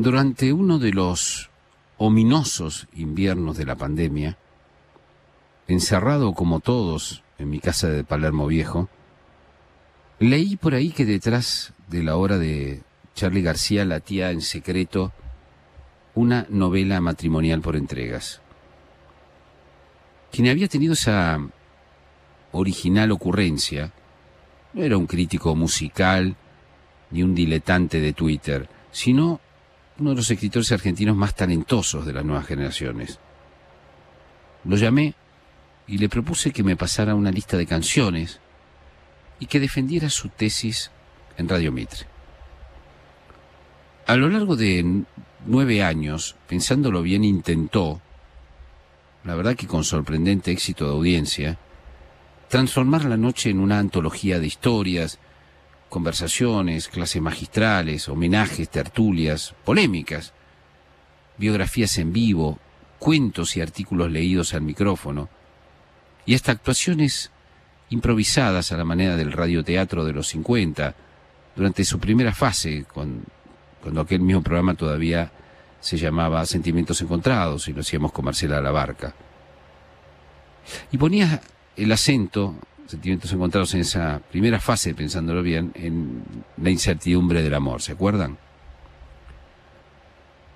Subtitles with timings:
[0.00, 1.50] Durante uno de los
[1.96, 4.38] ominosos inviernos de la pandemia,
[5.66, 8.88] encerrado como todos en mi casa de Palermo Viejo,
[10.20, 12.82] leí por ahí que detrás de la obra de
[13.16, 15.12] Charlie García latía en secreto
[16.14, 18.40] una novela matrimonial por entregas.
[20.30, 21.40] Quien había tenido esa
[22.52, 23.92] original ocurrencia
[24.74, 26.36] no era un crítico musical
[27.10, 29.40] ni un diletante de Twitter, sino
[29.98, 33.18] uno de los escritores argentinos más talentosos de las nuevas generaciones.
[34.64, 35.14] Lo llamé
[35.86, 38.40] y le propuse que me pasara una lista de canciones
[39.40, 40.90] y que defendiera su tesis
[41.36, 42.06] en Radio Mitre.
[44.06, 45.04] A lo largo de
[45.46, 48.00] nueve años, pensándolo bien, intentó,
[49.24, 51.58] la verdad que con sorprendente éxito de audiencia,
[52.48, 55.18] transformar la noche en una antología de historias,
[55.88, 60.32] conversaciones, clases magistrales, homenajes, tertulias, polémicas,
[61.36, 62.58] biografías en vivo,
[62.98, 65.28] cuentos y artículos leídos al micrófono,
[66.26, 67.30] y hasta actuaciones
[67.90, 70.94] improvisadas a la manera del radioteatro de los 50,
[71.56, 75.32] durante su primera fase, cuando aquel mismo programa todavía
[75.80, 79.14] se llamaba Sentimientos Encontrados y lo hacíamos con Marcela La Barca.
[80.92, 81.40] Y ponía
[81.76, 82.54] el acento
[82.88, 86.22] sentimientos encontrados en esa primera fase, pensándolo bien, en
[86.56, 88.38] la incertidumbre del amor, ¿se acuerdan?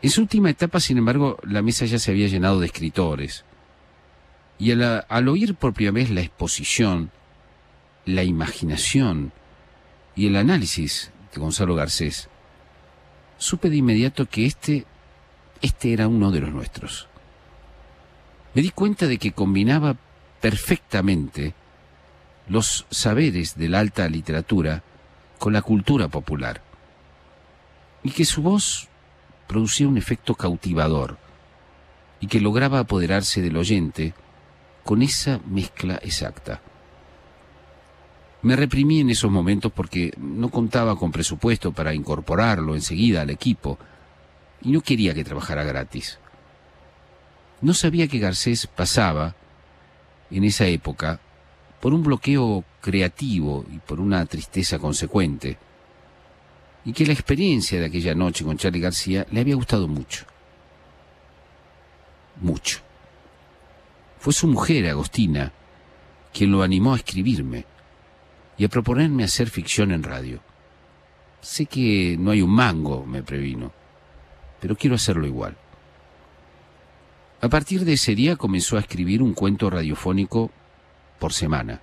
[0.00, 3.44] En su última etapa, sin embargo, la mesa ya se había llenado de escritores.
[4.58, 7.10] Y al, oír por primera vez la exposición,
[8.06, 9.32] la imaginación
[10.14, 12.28] y el análisis de Gonzalo Garcés,
[13.38, 14.86] supe de inmediato que este,
[15.60, 17.08] este era uno de los nuestros.
[18.54, 19.96] Me di cuenta de que combinaba
[20.40, 21.54] perfectamente
[22.48, 24.82] los saberes de la alta literatura
[25.38, 26.62] con la cultura popular,
[28.02, 28.88] y que su voz
[29.46, 31.18] producía un efecto cautivador,
[32.20, 34.14] y que lograba apoderarse del oyente
[34.84, 36.60] con esa mezcla exacta.
[38.42, 43.78] Me reprimí en esos momentos porque no contaba con presupuesto para incorporarlo enseguida al equipo
[44.62, 46.18] y no quería que trabajara gratis.
[47.60, 49.34] No sabía que Garcés pasaba,
[50.30, 51.20] en esa época,
[51.80, 55.58] por un bloqueo creativo y por una tristeza consecuente,
[56.84, 60.24] y que la experiencia de aquella noche con Charlie García le había gustado mucho.
[62.40, 62.80] Mucho.
[64.18, 65.52] Fue su mujer, Agostina,
[66.32, 67.64] quien lo animó a escribirme
[68.56, 70.40] y a proponerme hacer ficción en radio.
[71.40, 73.72] Sé que no hay un mango, me previno,
[74.60, 75.56] pero quiero hacerlo igual.
[77.40, 80.50] A partir de ese día comenzó a escribir un cuento radiofónico
[81.20, 81.80] por semana.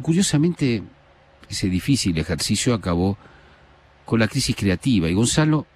[0.00, 0.82] Curiosamente,
[1.48, 3.18] ese difícil ejercicio acabó
[4.06, 5.66] con la crisis creativa y Gonzalo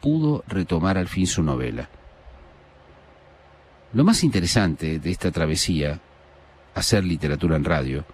[0.00, 1.88] pudo retomar al fin su novela.
[3.92, 6.00] Lo más interesante de esta travesía,
[6.74, 8.04] hacer literatura en radio,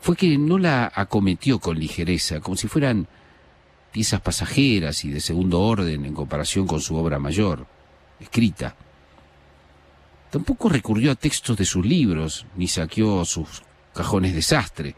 [0.00, 3.08] fue que no la acometió con ligereza, como si fueran
[3.90, 7.66] piezas pasajeras y de segundo orden en comparación con su obra mayor,
[8.20, 8.76] escrita.
[10.32, 13.62] Tampoco recurrió a textos de sus libros, ni saqueó sus
[13.92, 14.96] cajones desastre.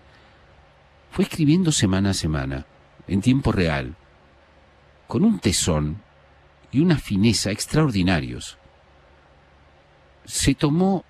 [1.11, 2.67] Fue escribiendo semana a semana,
[3.09, 3.97] en tiempo real,
[5.09, 6.01] con un tesón
[6.71, 8.59] y una fineza extraordinarios.
[10.25, 11.05] Se tomó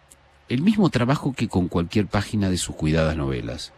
[0.49, 3.75] el mismo trabajo que con cualquier página de sus cuidadas novelas.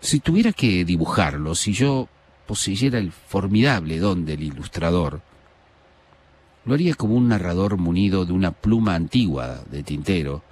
[0.00, 2.08] Si tuviera que dibujarlo, si yo
[2.46, 5.20] poseyera el formidable don del ilustrador,
[6.64, 10.42] lo haría como un narrador munido de una pluma antigua de tintero,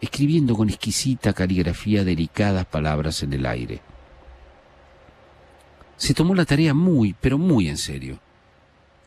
[0.00, 3.80] escribiendo con exquisita caligrafía delicadas palabras en el aire.
[5.96, 8.18] Se tomó la tarea muy, pero muy en serio.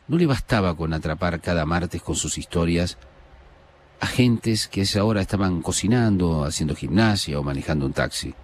[0.08, 2.96] No le bastaba con atrapar cada martes con sus historias
[4.00, 8.34] a gentes que a esa hora estaban cocinando, haciendo gimnasia o manejando un taxi.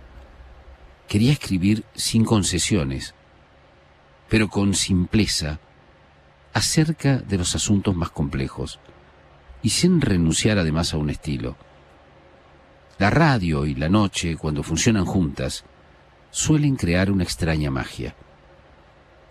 [1.09, 3.15] Quería escribir sin concesiones,
[4.29, 5.61] pero con simpleza,
[6.53, 8.79] acerca de los asuntos más complejos
[9.63, 11.57] y sin renunciar además a un estilo.
[12.99, 15.65] La radio y la noche, cuando funcionan juntas,
[16.31, 18.15] suelen crear una extraña magia.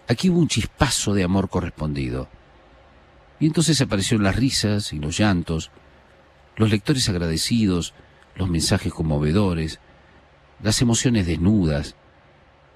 [0.07, 2.27] Aquí hubo un chispazo de amor correspondido.
[3.39, 5.71] Y entonces aparecieron las risas y los llantos,
[6.57, 7.93] los lectores agradecidos,
[8.35, 9.79] los mensajes conmovedores,
[10.61, 11.95] las emociones desnudas,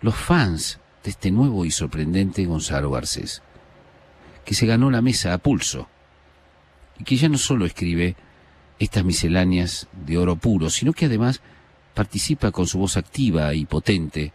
[0.01, 3.43] los fans de este nuevo y sorprendente Gonzalo Garcés
[4.45, 5.89] que se ganó la mesa a pulso
[6.99, 8.15] y que ya no solo escribe
[8.79, 11.41] estas misceláneas de oro puro, sino que además
[11.93, 14.33] participa con su voz activa y potente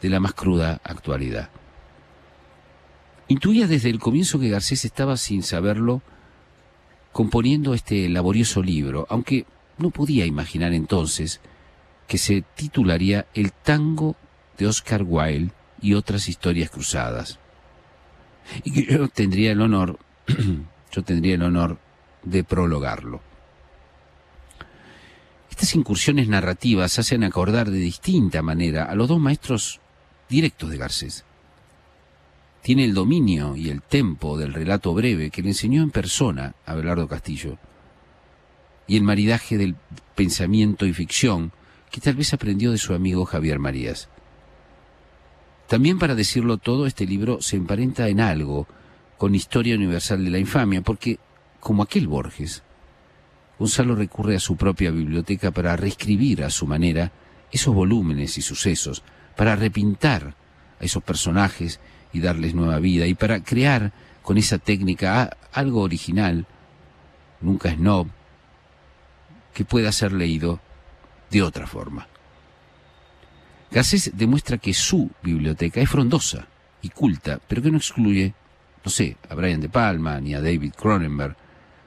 [0.00, 1.50] de la más cruda actualidad.
[3.28, 6.02] Intuía desde el comienzo que Garcés estaba, sin saberlo,
[7.12, 9.46] componiendo este laborioso libro, aunque
[9.78, 11.40] no podía imaginar entonces
[12.08, 14.16] que se titularía El tango
[14.58, 17.39] de Oscar Wilde y otras historias cruzadas.
[18.64, 19.98] Y que yo tendría el honor,
[20.92, 21.78] yo tendría el honor
[22.22, 23.20] de prologarlo.
[25.50, 29.80] Estas incursiones narrativas hacen acordar de distinta manera a los dos maestros
[30.28, 31.24] directos de Garcés.
[32.62, 36.74] Tiene el dominio y el tempo del relato breve que le enseñó en persona a
[36.74, 37.58] Belardo Castillo,
[38.86, 39.76] y el maridaje del
[40.14, 41.52] pensamiento y ficción
[41.90, 44.08] que tal vez aprendió de su amigo Javier Marías.
[45.70, 48.66] También para decirlo todo, este libro se emparenta en algo
[49.16, 51.20] con Historia Universal de la Infamia, porque,
[51.60, 52.64] como aquel Borges,
[53.56, 57.12] Gonzalo recurre a su propia biblioteca para reescribir a su manera
[57.52, 59.04] esos volúmenes y sucesos,
[59.36, 60.34] para repintar
[60.80, 61.78] a esos personajes
[62.12, 66.48] y darles nueva vida, y para crear con esa técnica algo original,
[67.40, 68.08] nunca snob,
[69.54, 70.58] que pueda ser leído
[71.30, 72.08] de otra forma.
[73.70, 76.46] Garcés demuestra que su biblioteca es frondosa
[76.82, 78.34] y culta, pero que no excluye,
[78.84, 81.36] no sé, a Brian De Palma ni a David Cronenberg,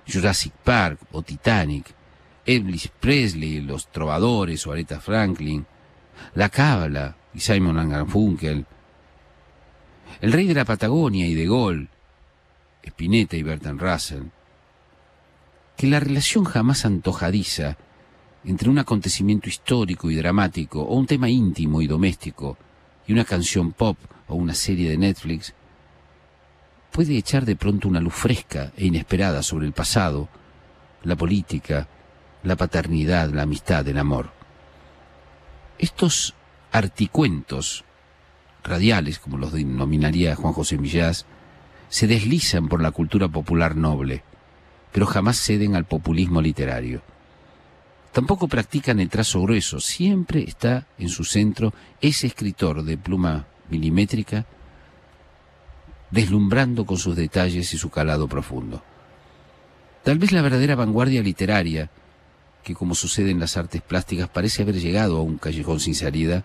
[0.07, 1.93] Jurassic Park o Titanic,
[2.45, 5.65] Elvis Presley, Los Trovadores o Aretha Franklin,
[6.35, 8.65] La Cábala y Simon Garfunkel,
[10.21, 11.87] El Rey de la Patagonia y De Gaulle,
[12.83, 14.23] Spinetta y Bertrand Russell,
[15.75, 17.77] que la relación jamás antojadiza
[18.45, 22.57] entre un acontecimiento histórico y dramático o un tema íntimo y doméstico
[23.07, 23.97] y una canción pop
[24.27, 25.53] o una serie de Netflix
[26.91, 30.29] puede echar de pronto una luz fresca e inesperada sobre el pasado,
[31.03, 31.87] la política,
[32.43, 34.31] la paternidad, la amistad, el amor.
[35.79, 36.35] Estos
[36.71, 37.83] articuentos
[38.63, 41.25] radiales, como los denominaría Juan José Millás,
[41.89, 44.23] se deslizan por la cultura popular noble,
[44.91, 47.01] pero jamás ceden al populismo literario.
[48.13, 54.45] Tampoco practican el trazo grueso, siempre está en su centro ese escritor de pluma milimétrica
[56.11, 58.83] deslumbrando con sus detalles y su calado profundo.
[60.03, 61.89] Tal vez la verdadera vanguardia literaria,
[62.63, 66.43] que como sucede en las artes plásticas parece haber llegado a un callejón sin salida,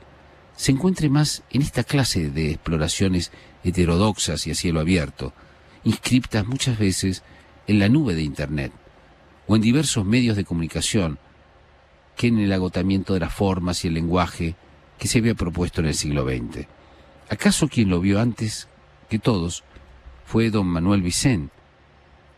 [0.56, 3.30] se encuentre más en esta clase de exploraciones
[3.62, 5.34] heterodoxas y a cielo abierto,
[5.84, 7.22] inscriptas muchas veces
[7.66, 8.72] en la nube de Internet
[9.46, 11.18] o en diversos medios de comunicación,
[12.18, 14.56] que en el agotamiento de las formas y el lenguaje
[14.98, 16.66] que se había propuesto en el siglo XX.
[17.30, 18.66] ¿Acaso quien lo vio antes
[19.08, 19.62] que todos
[20.26, 21.52] fue don Manuel Vicent,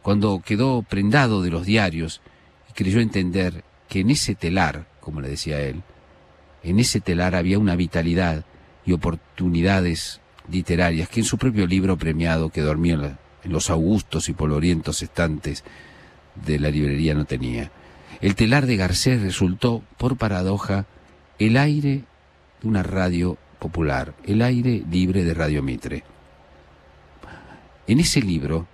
[0.03, 2.21] cuando quedó prendado de los diarios
[2.69, 5.83] y creyó entender que en ese telar, como le decía él,
[6.63, 8.45] en ese telar había una vitalidad
[8.85, 14.35] y oportunidades literarias que en su propio libro premiado que dormía en los augustos y
[14.35, 15.65] polvorientos estantes
[16.35, 17.73] de la librería no tenía.
[18.21, 20.85] El telar de Garcés resultó, por paradoja,
[21.39, 22.05] el aire
[22.61, 26.05] de una radio popular, el aire libre de Radio Mitre.
[27.87, 28.67] En ese libro,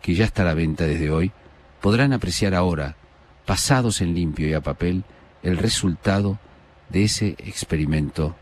[0.00, 1.30] que ya está a la venta desde hoy,
[1.80, 2.96] podrán apreciar ahora,
[3.44, 5.04] pasados en limpio y a papel,
[5.42, 6.38] el resultado
[6.88, 8.34] de ese experimento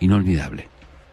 [0.00, 0.73] inolvidable.